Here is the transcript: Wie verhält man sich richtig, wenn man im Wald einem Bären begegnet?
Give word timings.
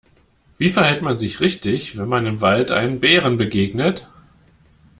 Wie 0.57 0.71
verhält 0.71 1.03
man 1.03 1.19
sich 1.19 1.41
richtig, 1.41 1.95
wenn 1.95 2.09
man 2.09 2.25
im 2.25 2.41
Wald 2.41 2.71
einem 2.71 2.99
Bären 3.01 3.37
begegnet? 3.37 4.09